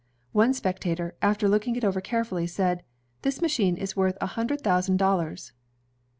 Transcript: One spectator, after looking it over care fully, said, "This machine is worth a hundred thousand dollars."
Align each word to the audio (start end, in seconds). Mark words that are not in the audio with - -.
One 0.31 0.55
spectator, 0.55 1.13
after 1.21 1.47
looking 1.47 1.75
it 1.75 1.83
over 1.83 2.01
care 2.01 2.25
fully, 2.25 2.47
said, 2.47 2.81
"This 3.21 3.39
machine 3.39 3.77
is 3.77 3.95
worth 3.95 4.17
a 4.19 4.25
hundred 4.33 4.61
thousand 4.61 4.97
dollars." 4.97 5.51